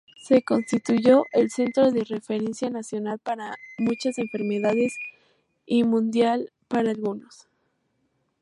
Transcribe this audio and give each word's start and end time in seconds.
Se 0.17 0.41
constituyó 0.41 1.27
en 1.31 1.51
centro 1.51 1.91
de 1.91 2.03
referencia 2.03 2.71
nacional 2.71 3.19
para 3.19 3.55
muchas 3.77 4.17
enfermedades 4.17 4.97
y 5.67 5.83
mundial 5.83 6.51
para 6.67 6.89
algunas. 6.89 7.47